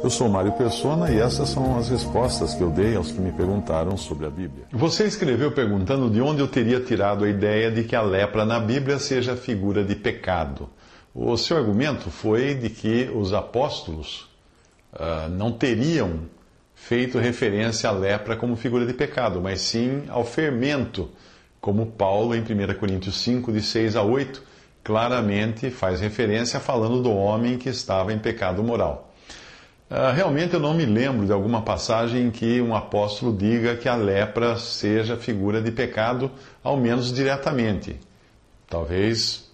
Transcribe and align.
Eu 0.00 0.10
sou 0.10 0.28
Mário 0.28 0.52
Persona 0.52 1.10
e 1.10 1.18
essas 1.18 1.48
são 1.48 1.76
as 1.76 1.88
respostas 1.88 2.54
que 2.54 2.62
eu 2.62 2.70
dei 2.70 2.94
aos 2.94 3.10
que 3.10 3.20
me 3.20 3.32
perguntaram 3.32 3.96
sobre 3.96 4.26
a 4.26 4.30
Bíblia. 4.30 4.66
Você 4.70 5.04
escreveu 5.04 5.50
perguntando 5.50 6.08
de 6.08 6.20
onde 6.20 6.40
eu 6.40 6.46
teria 6.46 6.78
tirado 6.78 7.24
a 7.24 7.28
ideia 7.28 7.68
de 7.70 7.82
que 7.82 7.96
a 7.96 8.02
lepra 8.02 8.44
na 8.44 8.60
Bíblia 8.60 8.98
seja 9.00 9.34
figura 9.34 9.82
de 9.82 9.96
pecado. 9.96 10.68
O 11.12 11.36
seu 11.36 11.56
argumento 11.56 12.10
foi 12.10 12.54
de 12.54 12.70
que 12.70 13.10
os 13.12 13.34
apóstolos 13.34 14.28
uh, 14.92 15.28
não 15.30 15.50
teriam 15.50 16.20
feito 16.76 17.18
referência 17.18 17.90
à 17.90 17.92
lepra 17.92 18.36
como 18.36 18.54
figura 18.54 18.86
de 18.86 18.94
pecado, 18.94 19.40
mas 19.42 19.60
sim 19.62 20.04
ao 20.08 20.24
fermento, 20.24 21.10
como 21.60 21.86
Paulo 21.86 22.36
em 22.36 22.40
1 22.40 22.78
Coríntios 22.78 23.20
5, 23.20 23.50
de 23.50 23.60
6 23.60 23.96
a 23.96 24.02
8, 24.02 24.40
claramente 24.84 25.70
faz 25.70 26.00
referência 26.00 26.60
falando 26.60 27.02
do 27.02 27.12
homem 27.12 27.58
que 27.58 27.68
estava 27.68 28.12
em 28.12 28.18
pecado 28.18 28.62
moral. 28.62 29.07
Uh, 29.90 30.12
realmente 30.14 30.52
eu 30.52 30.60
não 30.60 30.74
me 30.74 30.84
lembro 30.84 31.24
de 31.24 31.32
alguma 31.32 31.62
passagem 31.62 32.26
em 32.26 32.30
que 32.30 32.60
um 32.60 32.74
apóstolo 32.74 33.34
diga 33.34 33.74
que 33.74 33.88
a 33.88 33.94
lepra 33.94 34.56
seja 34.58 35.16
figura 35.16 35.62
de 35.62 35.70
pecado, 35.70 36.30
ao 36.62 36.76
menos 36.76 37.10
diretamente. 37.10 37.98
Talvez 38.68 39.48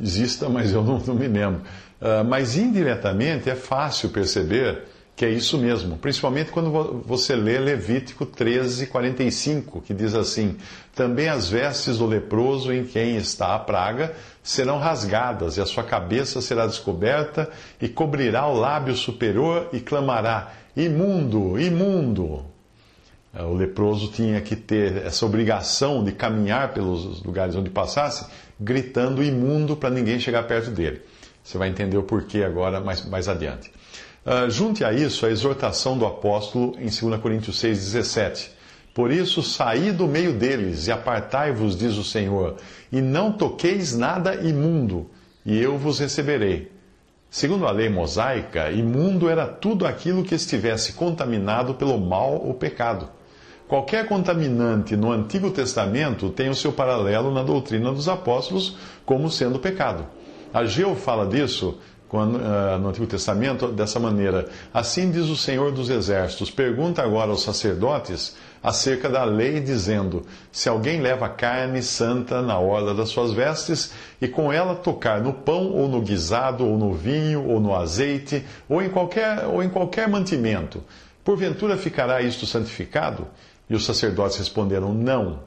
exista, 0.00 0.48
mas 0.48 0.72
eu 0.72 0.82
não, 0.82 0.98
não 0.98 1.14
me 1.14 1.28
lembro. 1.28 1.62
Uh, 2.00 2.24
mas 2.28 2.56
indiretamente 2.56 3.48
é 3.48 3.54
fácil 3.54 4.08
perceber 4.08 4.82
que 5.16 5.24
é 5.24 5.30
isso 5.30 5.56
mesmo, 5.56 5.96
principalmente 5.96 6.50
quando 6.50 7.02
você 7.06 7.34
lê 7.34 7.58
Levítico 7.58 8.26
13, 8.26 8.86
45, 8.88 9.80
que 9.80 9.94
diz 9.94 10.14
assim: 10.14 10.58
Também 10.94 11.26
as 11.26 11.48
vestes 11.48 11.96
do 11.96 12.06
leproso 12.06 12.70
em 12.70 12.84
quem 12.84 13.16
está 13.16 13.54
a 13.54 13.58
praga 13.58 14.14
serão 14.42 14.78
rasgadas, 14.78 15.56
e 15.56 15.60
a 15.62 15.64
sua 15.64 15.82
cabeça 15.82 16.42
será 16.42 16.66
descoberta, 16.66 17.50
e 17.80 17.88
cobrirá 17.88 18.46
o 18.46 18.58
lábio 18.58 18.94
superior, 18.94 19.70
e 19.72 19.80
clamará: 19.80 20.52
Imundo, 20.76 21.58
imundo. 21.58 22.44
É, 23.32 23.42
o 23.42 23.54
leproso 23.54 24.12
tinha 24.12 24.42
que 24.42 24.54
ter 24.54 24.98
essa 24.98 25.24
obrigação 25.24 26.04
de 26.04 26.12
caminhar 26.12 26.74
pelos 26.74 27.22
lugares 27.22 27.56
onde 27.56 27.70
passasse, 27.70 28.26
gritando 28.60 29.22
imundo 29.22 29.76
para 29.76 29.88
ninguém 29.88 30.20
chegar 30.20 30.42
perto 30.42 30.70
dele. 30.70 31.00
Você 31.42 31.56
vai 31.56 31.70
entender 31.70 31.96
o 31.96 32.02
porquê 32.02 32.42
agora 32.42 32.80
mais, 32.80 33.02
mais 33.06 33.28
adiante. 33.28 33.70
Uh, 34.26 34.50
junte 34.50 34.84
a 34.84 34.92
isso 34.92 35.24
a 35.24 35.30
exortação 35.30 35.96
do 35.96 36.04
apóstolo 36.04 36.74
em 36.80 36.88
2 36.88 37.20
Coríntios 37.20 37.62
6,17. 37.62 38.48
Por 38.92 39.12
isso, 39.12 39.40
saí 39.40 39.92
do 39.92 40.08
meio 40.08 40.32
deles 40.32 40.88
e 40.88 40.90
apartai-vos, 40.90 41.78
diz 41.78 41.96
o 41.96 42.02
Senhor, 42.02 42.56
e 42.90 43.00
não 43.00 43.30
toqueis 43.30 43.96
nada 43.96 44.34
imundo, 44.34 45.08
e 45.44 45.56
eu 45.56 45.78
vos 45.78 46.00
receberei. 46.00 46.72
Segundo 47.30 47.68
a 47.68 47.70
lei 47.70 47.88
mosaica, 47.88 48.68
imundo 48.72 49.28
era 49.28 49.46
tudo 49.46 49.86
aquilo 49.86 50.24
que 50.24 50.34
estivesse 50.34 50.94
contaminado 50.94 51.74
pelo 51.74 51.96
mal 51.96 52.44
ou 52.44 52.52
pecado. 52.52 53.08
Qualquer 53.68 54.08
contaminante 54.08 54.96
no 54.96 55.12
Antigo 55.12 55.52
Testamento 55.52 56.30
tem 56.30 56.48
o 56.48 56.54
seu 56.54 56.72
paralelo 56.72 57.32
na 57.32 57.44
doutrina 57.44 57.92
dos 57.92 58.08
apóstolos 58.08 58.76
como 59.04 59.30
sendo 59.30 59.60
pecado. 59.60 60.04
Ageu 60.52 60.96
fala 60.96 61.26
disso 61.26 61.78
no 62.12 62.88
Antigo 62.88 63.06
Testamento 63.06 63.68
dessa 63.68 63.98
maneira. 63.98 64.48
Assim 64.72 65.10
diz 65.10 65.28
o 65.28 65.36
Senhor 65.36 65.72
dos 65.72 65.90
Exércitos: 65.90 66.50
pergunta 66.50 67.02
agora 67.02 67.30
aos 67.30 67.42
sacerdotes 67.42 68.36
acerca 68.62 69.08
da 69.08 69.24
lei, 69.24 69.60
dizendo: 69.60 70.24
Se 70.52 70.68
alguém 70.68 71.00
leva 71.00 71.28
carne 71.28 71.82
santa 71.82 72.40
na 72.42 72.58
orla 72.58 72.94
das 72.94 73.08
suas 73.08 73.32
vestes, 73.32 73.92
e 74.20 74.28
com 74.28 74.52
ela 74.52 74.74
tocar 74.74 75.20
no 75.20 75.32
pão, 75.32 75.72
ou 75.72 75.88
no 75.88 76.00
guisado, 76.00 76.66
ou 76.66 76.78
no 76.78 76.92
vinho, 76.92 77.48
ou 77.48 77.60
no 77.60 77.74
azeite, 77.74 78.44
ou 78.68 78.82
em 78.82 78.88
qualquer, 78.88 79.44
ou 79.46 79.62
em 79.62 79.68
qualquer 79.68 80.08
mantimento, 80.08 80.82
porventura 81.24 81.76
ficará 81.76 82.22
isto 82.22 82.46
santificado? 82.46 83.26
E 83.68 83.74
os 83.74 83.84
sacerdotes 83.84 84.38
responderam: 84.38 84.94
Não. 84.94 85.40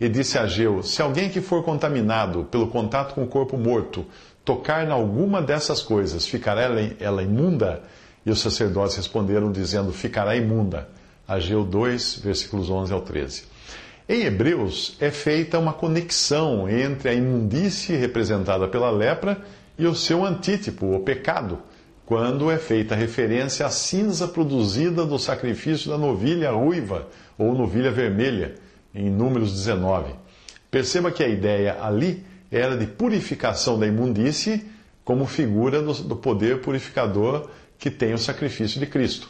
E 0.00 0.08
disse 0.08 0.36
a 0.36 0.42
Ageu: 0.42 0.82
Se 0.82 1.00
alguém 1.00 1.30
que 1.30 1.40
for 1.40 1.62
contaminado 1.62 2.44
pelo 2.50 2.66
contato 2.66 3.14
com 3.14 3.22
o 3.22 3.28
corpo 3.28 3.56
morto 3.56 4.04
tocar 4.44 4.86
em 4.86 4.90
alguma 4.90 5.40
dessas 5.40 5.82
coisas, 5.82 6.26
ficará 6.26 6.62
ela, 7.00 7.22
imunda? 7.22 7.82
E 8.24 8.30
os 8.30 8.40
sacerdotes 8.40 8.96
responderam, 8.96 9.50
dizendo: 9.50 9.92
Ficará 9.92 10.36
imunda. 10.36 10.88
Ageu 11.26 11.64
2, 11.64 12.20
versículos 12.22 12.68
11 12.68 12.92
ao 12.92 13.00
13. 13.00 13.44
Em 14.06 14.24
Hebreus 14.24 14.96
é 15.00 15.10
feita 15.10 15.58
uma 15.58 15.72
conexão 15.72 16.68
entre 16.68 17.08
a 17.08 17.14
imundície 17.14 17.96
representada 17.96 18.68
pela 18.68 18.90
lepra 18.90 19.38
e 19.78 19.86
o 19.86 19.94
seu 19.94 20.24
antítipo, 20.24 20.94
o 20.94 21.00
pecado 21.00 21.58
quando 22.06 22.50
é 22.50 22.58
feita 22.58 22.94
referência 22.94 23.64
à 23.64 23.70
cinza 23.70 24.28
produzida 24.28 25.06
do 25.06 25.18
sacrifício 25.18 25.90
da 25.90 25.96
novilha 25.96 26.50
ruiva 26.50 27.08
ou 27.38 27.54
novilha 27.54 27.90
vermelha, 27.90 28.56
em 28.94 29.08
Números 29.08 29.52
19. 29.52 30.12
Perceba 30.70 31.10
que 31.10 31.22
a 31.22 31.28
ideia 31.28 31.78
ali 31.80 32.24
era 32.56 32.76
de 32.76 32.86
purificação 32.86 33.78
da 33.78 33.86
imundície 33.86 34.64
como 35.04 35.26
figura 35.26 35.82
do, 35.82 35.92
do 35.92 36.16
poder 36.16 36.60
purificador 36.60 37.48
que 37.78 37.90
tem 37.90 38.14
o 38.14 38.18
sacrifício 38.18 38.78
de 38.78 38.86
Cristo. 38.86 39.28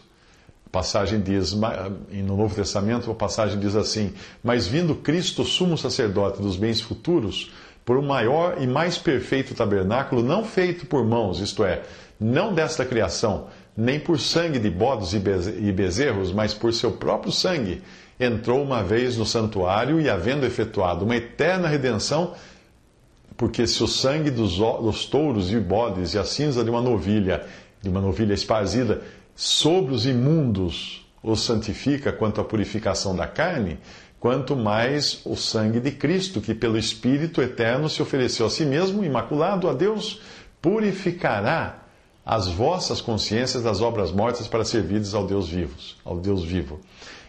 A 0.67 0.71
passagem 0.71 1.21
diz, 1.21 1.53
no 1.53 2.37
Novo 2.37 2.55
Testamento, 2.55 3.11
a 3.11 3.15
passagem 3.15 3.59
diz 3.59 3.75
assim: 3.75 4.13
Mas 4.43 4.67
vindo 4.67 4.95
Cristo, 4.97 5.45
sumo 5.45 5.79
sacerdote 5.79 6.43
dos 6.43 6.57
bens 6.57 6.81
futuros, 6.81 7.51
por 7.85 7.97
um 7.97 8.03
maior 8.03 8.61
e 8.61 8.67
mais 8.67 8.99
perfeito 8.99 9.55
tabernáculo, 9.55 10.23
não 10.23 10.45
feito 10.45 10.87
por 10.87 11.05
mãos, 11.05 11.41
isto 11.41 11.65
é, 11.65 11.83
não 12.21 12.53
desta 12.53 12.85
criação, 12.85 13.49
nem 13.77 13.99
por 13.99 14.19
sangue 14.19 14.59
de 14.59 14.71
bodos 14.71 15.15
e 15.15 15.73
bezerros, 15.73 16.33
mas 16.33 16.55
por 16.55 16.73
seu 16.73 16.93
próprio 16.93 17.33
sangue, 17.33 17.83
entrou 18.19 18.63
uma 18.63 18.83
vez 18.83 19.17
no 19.17 19.27
santuário 19.27 20.01
e, 20.01 20.09
havendo 20.09 20.47
efetuado 20.47 21.05
uma 21.05 21.17
eterna 21.17 21.69
redenção, 21.69 22.35
porque 23.37 23.67
se 23.67 23.83
o 23.83 23.89
sangue 23.89 24.31
dos, 24.31 24.57
dos 24.57 25.07
touros 25.07 25.51
e 25.51 25.59
bodes 25.59 26.15
e 26.15 26.19
a 26.19 26.25
cinza 26.25 26.63
de 26.63 26.71
uma 26.71 26.81
novilha, 26.81 27.45
de 27.83 27.89
uma 27.89 28.01
novilha 28.01 28.35
esparzida, 28.35 29.03
sobre 29.35 29.95
os 29.95 30.07
imundos 30.07 31.05
os 31.23 31.43
santifica 31.43 32.13
quanto 32.13 32.41
à 32.41 32.45
purificação 32.45 33.17
da 33.17 33.27
carne, 33.27 33.79
quanto 34.21 34.55
mais 34.55 35.23
o 35.25 35.35
sangue 35.35 35.81
de 35.81 35.91
Cristo, 35.91 36.41
que 36.41 36.55
pelo 36.55 36.79
Espírito 36.79 37.41
eterno 37.43 37.89
se 37.89 38.03
ofereceu 38.03 38.47
a 38.47 38.51
si 38.51 38.65
mesmo, 38.65 39.05
imaculado 39.05 39.69
a 39.69 39.73
Deus, 39.73 40.21
purificará 40.61 41.83
as 42.25 42.49
vossas 42.49 43.01
consciências 43.01 43.63
das 43.63 43.81
obras 43.81 44.13
mortas 44.13 44.47
para 44.47 44.65
servides 44.65 45.15
ao 45.15 45.27
Deus 45.27 45.49
vivos, 45.49 45.97
ao 46.05 46.19
Deus 46.19 46.45
vivo. 46.45 46.81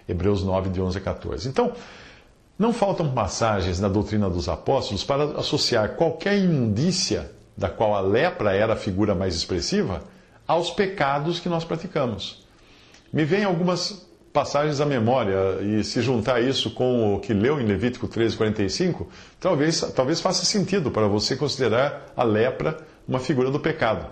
Hebreus 0.07 0.43
9, 0.43 0.69
de 0.69 0.81
11 0.81 0.97
a 0.97 1.01
14. 1.01 1.47
Então, 1.47 1.73
não 2.57 2.71
faltam 2.71 3.11
passagens 3.11 3.79
na 3.79 3.88
doutrina 3.88 4.29
dos 4.29 4.47
apóstolos 4.47 5.03
para 5.03 5.39
associar 5.39 5.89
qualquer 5.95 6.38
imundícia, 6.38 7.31
da 7.57 7.69
qual 7.69 7.95
a 7.95 8.01
lepra 8.01 8.53
era 8.53 8.73
a 8.73 8.77
figura 8.77 9.13
mais 9.13 9.35
expressiva, 9.35 10.03
aos 10.47 10.72
pecados 10.72 11.40
que 11.40 11.49
nós 11.49 11.66
praticamos. 11.66 12.46
Me 13.11 13.25
vêm 13.25 13.43
algumas 13.43 14.05
passagens 14.31 14.81
à 14.81 14.85
memória, 14.85 15.61
e 15.61 15.84
se 15.84 16.02
juntar 16.02 16.41
isso 16.41 16.69
com 16.72 17.16
o 17.16 17.19
que 17.19 17.34
leu 17.34 17.59
em 17.59 17.66
Levítico 17.66 18.07
13, 18.07 18.35
45, 18.35 19.08
talvez, 19.40 19.79
talvez 19.96 20.19
faça 20.19 20.46
sentido 20.46 20.91
para 20.91 21.08
você 21.08 21.37
considerar 21.37 22.11
a 22.16 22.23
lepra 22.23 22.78
uma 23.08 23.19
figura 23.19 23.49
do 23.49 23.59
pecado. 23.59 24.08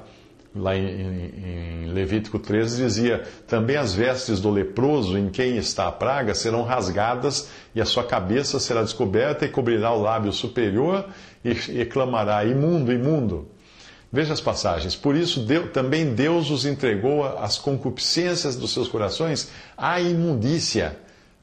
Lá 0.56 0.76
em, 0.76 1.92
Levítico 1.92 2.38
13 2.38 2.84
dizia: 2.84 3.24
Também 3.48 3.76
as 3.76 3.94
vestes 3.94 4.40
do 4.40 4.52
leproso 4.52 5.18
em 5.18 5.30
quem 5.30 5.58
está 5.58 5.88
a 5.88 5.92
praga 5.92 6.36
serão 6.36 6.62
rasgadas, 6.62 7.50
e 7.74 7.82
a 7.82 7.86
sua 7.86 8.04
cabeça 8.04 8.60
será 8.60 8.84
descoberta, 8.84 9.46
e 9.46 9.50
cobrirá 9.50 9.92
o 9.92 10.02
lábio 10.02 10.32
superior, 10.32 11.08
e, 11.44 11.82
e 11.82 11.86
clamará: 11.86 12.46
Imundo, 12.46 12.94
imundo. 12.94 13.48
Veja 14.12 14.32
as 14.32 14.42
passagens. 14.42 14.96
Por 14.96 15.16
isso, 15.16 15.40
Deus, 15.40 15.72
também 15.72 16.14
Deus 16.14 16.52
os 16.52 16.68
entregou 16.68 17.24
às 17.24 17.58
concupiscências 17.58 18.56
dos 18.56 18.72
seus 18.72 18.88
corações, 18.88 19.50
à 19.76 20.00
imundícia, 20.00 20.96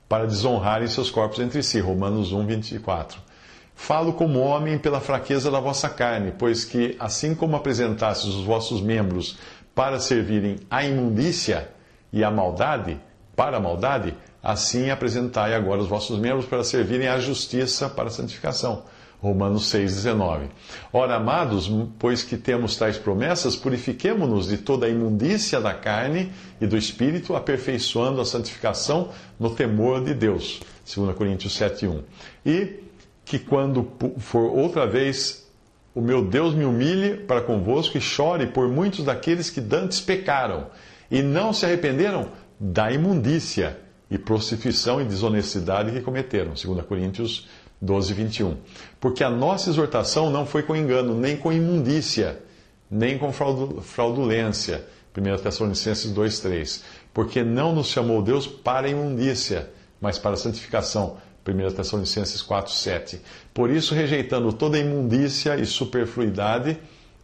para 0.08 0.24
desonrarem 0.24 0.86
seus 0.86 1.10
corpos 1.10 1.40
entre 1.40 1.64
si. 1.64 1.80
Romanos 1.80 2.32
1, 2.32 2.46
24. 2.46 3.29
Falo 3.74 4.12
como 4.12 4.40
homem 4.40 4.78
pela 4.78 5.00
fraqueza 5.00 5.50
da 5.50 5.58
vossa 5.58 5.88
carne, 5.88 6.32
pois 6.38 6.64
que, 6.64 6.96
assim 7.00 7.34
como 7.34 7.56
apresentastes 7.56 8.34
os 8.34 8.44
vossos 8.44 8.80
membros 8.80 9.38
para 9.74 9.98
servirem 9.98 10.56
à 10.70 10.84
imundícia 10.84 11.70
e 12.12 12.22
à 12.22 12.30
maldade, 12.30 13.00
para 13.34 13.56
a 13.56 13.60
maldade, 13.60 14.14
assim 14.42 14.90
apresentai 14.90 15.54
agora 15.54 15.80
os 15.80 15.88
vossos 15.88 16.18
membros 16.18 16.44
para 16.44 16.62
servirem 16.62 17.08
à 17.08 17.18
justiça 17.18 17.88
para 17.88 18.08
a 18.08 18.10
santificação. 18.10 18.82
Romanos 19.22 19.70
6,19. 19.72 20.48
Ora, 20.92 21.16
amados, 21.16 21.70
pois 21.98 22.22
que 22.22 22.38
temos 22.38 22.76
tais 22.76 22.96
promessas, 22.96 23.54
purifiquemo-nos 23.54 24.48
de 24.48 24.56
toda 24.56 24.86
a 24.86 24.88
imundícia 24.88 25.60
da 25.60 25.74
carne 25.74 26.32
e 26.58 26.66
do 26.66 26.76
espírito, 26.76 27.36
aperfeiçoando 27.36 28.20
a 28.20 28.24
santificação 28.24 29.10
no 29.38 29.50
temor 29.50 30.02
de 30.02 30.14
Deus. 30.14 30.60
2 30.94 31.14
Coríntios 31.14 31.58
7,1. 31.58 32.02
E 32.46 32.89
que 33.30 33.38
quando 33.38 33.88
for 34.18 34.50
outra 34.50 34.88
vez 34.88 35.48
o 35.94 36.00
meu 36.00 36.24
Deus 36.24 36.52
me 36.52 36.64
humilhe 36.64 37.14
para 37.14 37.40
convosco 37.40 37.96
e 37.96 38.00
chore 38.00 38.48
por 38.48 38.68
muitos 38.68 39.04
daqueles 39.04 39.48
que 39.48 39.60
dantes 39.60 40.00
pecaram 40.00 40.66
e 41.08 41.22
não 41.22 41.52
se 41.52 41.64
arrependeram 41.64 42.32
da 42.58 42.90
imundícia 42.90 43.78
e 44.10 44.18
prostituição 44.18 45.00
e 45.00 45.04
desonestidade 45.04 45.92
que 45.92 46.00
cometeram. 46.00 46.54
2 46.54 46.84
Coríntios 46.86 47.48
12, 47.80 48.12
21. 48.14 48.56
Porque 48.98 49.22
a 49.22 49.30
nossa 49.30 49.70
exortação 49.70 50.28
não 50.28 50.44
foi 50.44 50.64
com 50.64 50.74
engano, 50.74 51.14
nem 51.14 51.36
com 51.36 51.52
imundícia, 51.52 52.42
nem 52.90 53.16
com 53.16 53.32
fraudulência. 53.32 54.84
1 55.16 55.40
Tessalonicenses 55.40 56.10
2, 56.10 56.40
3. 56.40 56.84
Porque 57.14 57.44
não 57.44 57.72
nos 57.72 57.86
chamou 57.86 58.22
Deus 58.22 58.48
para 58.48 58.88
imundícia, 58.88 59.70
mas 60.00 60.18
para 60.18 60.36
santificação. 60.36 61.16
1 61.46 61.74
Tessalonicenses 61.74 62.42
4, 62.42 62.72
7. 62.72 63.20
Por 63.52 63.70
isso, 63.70 63.94
rejeitando 63.94 64.52
toda 64.52 64.78
imundícia 64.78 65.56
e 65.56 65.66
superfluidade 65.66 66.78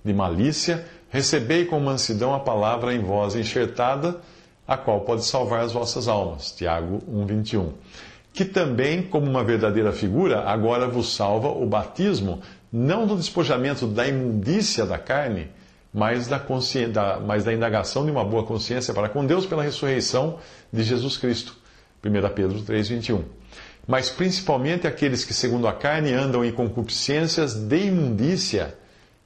de 0.04 0.12
malícia, 0.12 0.84
recebei 1.10 1.64
com 1.64 1.78
mansidão 1.80 2.34
a 2.34 2.40
palavra 2.40 2.94
em 2.94 3.00
vós 3.00 3.34
enxertada, 3.34 4.20
a 4.66 4.76
qual 4.76 5.00
pode 5.00 5.24
salvar 5.24 5.60
as 5.60 5.72
vossas 5.72 6.08
almas. 6.08 6.52
Tiago 6.52 7.02
1, 7.06 7.26
21 7.26 7.72
que 8.36 8.44
também, 8.44 9.00
como 9.00 9.24
uma 9.24 9.42
verdadeira 9.42 9.90
figura, 9.92 10.42
agora 10.42 10.86
vos 10.86 11.16
salva 11.16 11.48
o 11.48 11.64
batismo, 11.64 12.42
não 12.70 13.06
do 13.06 13.16
despojamento 13.16 13.86
da 13.86 14.06
imundícia 14.06 14.84
da 14.84 14.98
carne, 14.98 15.48
mas 15.92 16.28
da, 16.28 16.36
da, 16.92 17.18
mas 17.18 17.44
da 17.44 17.54
indagação 17.54 18.04
de 18.04 18.10
uma 18.10 18.22
boa 18.22 18.44
consciência 18.44 18.92
para 18.92 19.08
com 19.08 19.24
Deus 19.24 19.46
pela 19.46 19.62
ressurreição 19.62 20.38
de 20.70 20.82
Jesus 20.82 21.16
Cristo. 21.16 21.56
1 22.04 22.34
Pedro 22.34 22.60
3,21. 22.60 23.22
Mas 23.86 24.10
principalmente 24.10 24.86
aqueles 24.86 25.24
que, 25.24 25.32
segundo 25.32 25.68
a 25.68 25.72
carne, 25.72 26.12
andam 26.12 26.44
em 26.44 26.50
concupiscências 26.50 27.54
de 27.54 27.86
imundícia 27.86 28.74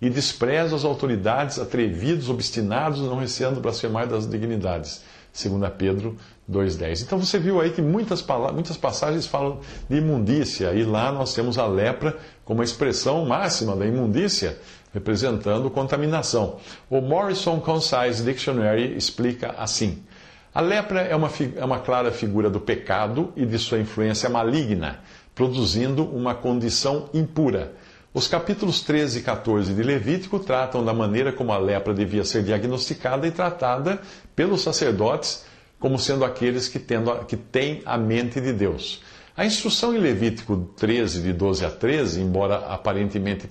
e 0.00 0.10
desprezam 0.10 0.76
as 0.76 0.84
autoridades, 0.84 1.58
atrevidos, 1.58 2.28
obstinados, 2.28 3.00
não 3.00 3.16
receando 3.16 3.60
blasfemar 3.60 4.06
das 4.06 4.28
dignidades. 4.28 5.02
2 5.32 5.72
Pedro 5.78 6.16
2,10. 6.50 7.02
Então 7.02 7.18
você 7.18 7.38
viu 7.38 7.60
aí 7.60 7.70
que 7.70 7.80
muitas, 7.80 8.24
muitas 8.52 8.76
passagens 8.76 9.26
falam 9.26 9.60
de 9.88 9.96
imundícia, 9.96 10.72
e 10.72 10.82
lá 10.82 11.12
nós 11.12 11.32
temos 11.32 11.56
a 11.56 11.66
lepra 11.66 12.16
como 12.44 12.60
a 12.60 12.64
expressão 12.64 13.24
máxima 13.24 13.76
da 13.76 13.86
imundícia, 13.86 14.58
representando 14.92 15.70
contaminação. 15.70 16.56
O 16.88 17.00
Morrison 17.00 17.60
Concise 17.60 18.24
Dictionary 18.24 18.96
explica 18.96 19.54
assim: 19.56 20.02
a 20.52 20.60
lepra 20.60 21.02
é 21.02 21.14
uma, 21.14 21.30
é 21.56 21.64
uma 21.64 21.78
clara 21.78 22.10
figura 22.10 22.50
do 22.50 22.60
pecado 22.60 23.32
e 23.36 23.46
de 23.46 23.58
sua 23.58 23.78
influência 23.78 24.28
maligna, 24.28 24.98
produzindo 25.34 26.04
uma 26.04 26.34
condição 26.34 27.08
impura. 27.14 27.72
Os 28.12 28.26
capítulos 28.26 28.80
13 28.80 29.20
e 29.20 29.22
14 29.22 29.72
de 29.72 29.82
Levítico 29.82 30.40
tratam 30.40 30.84
da 30.84 30.92
maneira 30.92 31.32
como 31.32 31.52
a 31.52 31.58
lepra 31.58 31.94
devia 31.94 32.24
ser 32.24 32.42
diagnosticada 32.42 33.26
e 33.26 33.30
tratada 33.30 34.00
pelos 34.34 34.62
sacerdotes 34.62 35.44
como 35.78 35.98
sendo 35.98 36.24
aqueles 36.24 36.68
que, 36.68 36.78
tendo, 36.78 37.12
que 37.24 37.36
têm 37.36 37.82
a 37.86 37.96
mente 37.96 38.40
de 38.40 38.52
Deus. 38.52 39.02
A 39.36 39.46
instrução 39.46 39.94
em 39.94 39.98
Levítico 39.98 40.68
13, 40.76 41.22
de 41.22 41.32
12 41.32 41.64
a 41.64 41.70
13, 41.70 42.20
embora 42.20 42.56
aparentemente 42.66 43.48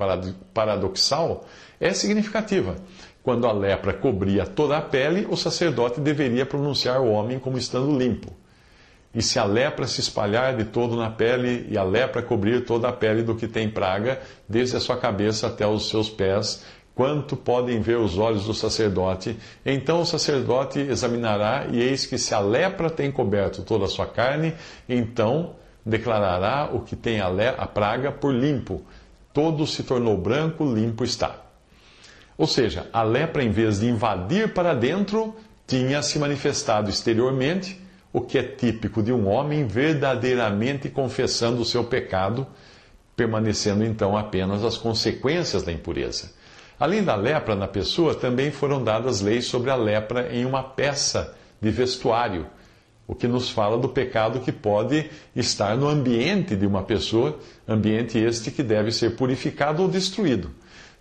paradoxal, 0.53 1.47
é 1.79 1.91
significativa. 1.93 2.75
Quando 3.23 3.47
a 3.47 3.51
lepra 3.51 3.93
cobria 3.93 4.45
toda 4.45 4.77
a 4.77 4.81
pele, 4.81 5.27
o 5.29 5.35
sacerdote 5.35 5.99
deveria 5.99 6.45
pronunciar 6.45 7.01
o 7.01 7.11
homem 7.11 7.37
como 7.37 7.57
estando 7.57 7.97
limpo. 7.97 8.33
E 9.13 9.21
se 9.21 9.39
a 9.39 9.43
lepra 9.43 9.87
se 9.87 9.99
espalhar 9.99 10.55
de 10.55 10.65
todo 10.65 10.95
na 10.95 11.09
pele, 11.09 11.67
e 11.69 11.77
a 11.77 11.83
lepra 11.83 12.21
cobrir 12.21 12.63
toda 12.63 12.87
a 12.87 12.93
pele 12.93 13.23
do 13.23 13.35
que 13.35 13.47
tem 13.47 13.69
praga, 13.69 14.21
desde 14.47 14.77
a 14.77 14.79
sua 14.79 14.97
cabeça 14.97 15.47
até 15.47 15.65
os 15.65 15.89
seus 15.89 16.09
pés, 16.09 16.63
quanto 16.93 17.35
podem 17.35 17.81
ver 17.81 17.97
os 17.97 18.17
olhos 18.17 18.45
do 18.45 18.53
sacerdote, 18.53 19.37
então 19.65 20.01
o 20.01 20.05
sacerdote 20.05 20.79
examinará, 20.79 21.65
e 21.71 21.81
eis 21.81 22.05
que 22.05 22.17
se 22.17 22.35
a 22.35 22.39
lepra 22.39 22.89
tem 22.89 23.11
coberto 23.11 23.63
toda 23.63 23.85
a 23.85 23.87
sua 23.87 24.05
carne, 24.05 24.53
então 24.87 25.55
declarará 25.85 26.69
o 26.71 26.81
que 26.81 26.95
tem 26.95 27.19
a, 27.19 27.29
a 27.57 27.65
praga 27.65 28.11
por 28.11 28.33
limpo. 28.33 28.81
Todo 29.33 29.65
se 29.65 29.83
tornou 29.83 30.17
branco, 30.17 30.65
limpo 30.65 31.03
está. 31.03 31.48
Ou 32.39 32.47
seja, 32.47 32.87
a 32.93 33.03
lepra, 33.03 33.43
em 33.43 33.51
vez 33.51 33.81
de 33.81 33.87
invadir 33.87 34.53
para 34.53 34.73
dentro, 34.73 35.35
tinha 35.67 36.01
se 36.01 36.17
manifestado 36.17 36.89
exteriormente 36.89 37.77
o 38.13 38.21
que 38.21 38.37
é 38.37 38.43
típico 38.43 39.03
de 39.03 39.11
um 39.11 39.27
homem 39.27 39.67
verdadeiramente 39.67 40.87
confessando 40.87 41.61
o 41.61 41.65
seu 41.65 41.83
pecado, 41.83 42.47
permanecendo 43.13 43.83
então 43.83 44.15
apenas 44.15 44.63
as 44.63 44.77
consequências 44.77 45.63
da 45.63 45.73
impureza. 45.73 46.31
Além 46.79 47.03
da 47.03 47.13
lepra 47.13 47.55
na 47.55 47.67
pessoa, 47.67 48.15
também 48.15 48.51
foram 48.51 48.81
dadas 48.81 49.19
leis 49.19 49.43
sobre 49.43 49.69
a 49.69 49.75
lepra 49.75 50.33
em 50.33 50.45
uma 50.45 50.63
peça 50.63 51.35
de 51.61 51.69
vestuário, 51.69 52.47
o 53.05 53.13
que 53.13 53.27
nos 53.27 53.49
fala 53.49 53.77
do 53.77 53.89
pecado 53.89 54.39
que 54.39 54.53
pode 54.53 55.09
estar 55.35 55.75
no 55.75 55.89
ambiente 55.89 56.55
de 56.55 56.65
uma 56.65 56.83
pessoa, 56.83 57.37
ambiente 57.67 58.17
este 58.17 58.49
que 58.49 58.63
deve 58.63 58.93
ser 58.93 59.17
purificado 59.17 59.83
ou 59.83 59.89
destruído. 59.89 60.51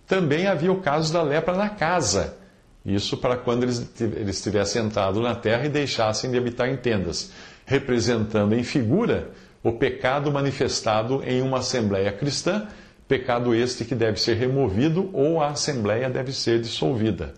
Também 0.09 0.45
havia 0.45 0.73
o 0.73 0.81
caso 0.81 1.13
da 1.13 1.21
lepra 1.21 1.55
na 1.55 1.69
casa 1.69 2.37
isso 2.85 3.17
para 3.17 3.35
quando 3.37 3.63
eles, 3.63 3.91
estivessem 4.27 4.81
sentado 4.81 5.21
na 5.21 5.35
terra 5.35 5.65
e 5.65 5.69
deixassem 5.69 6.31
de 6.31 6.37
habitar 6.37 6.69
em 6.69 6.77
tendas, 6.77 7.31
representando 7.65 8.55
em 8.55 8.63
figura 8.63 9.29
o 9.61 9.73
pecado 9.73 10.31
manifestado 10.31 11.21
em 11.25 11.41
uma 11.41 11.59
assembleia 11.59 12.11
cristã, 12.11 12.67
pecado 13.07 13.53
este 13.53 13.83
que 13.83 13.95
deve 13.95 14.19
ser 14.19 14.35
removido 14.35 15.09
ou 15.13 15.41
a 15.41 15.49
assembleia 15.49 16.09
deve 16.09 16.31
ser 16.31 16.61
dissolvida. 16.61 17.33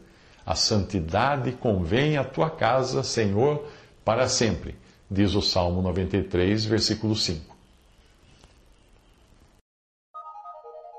A 0.45 0.53
santidade 0.53 1.51
convém 1.53 2.17
à 2.17 2.23
tua 2.23 2.49
casa, 2.49 3.03
Senhor, 3.03 3.67
para 4.05 4.27
sempre, 4.27 4.75
diz 5.09 5.33
o 5.33 5.41
Salmo 5.41 5.81
93, 5.81 6.65
versículo 6.65 7.15
5. 7.15 7.50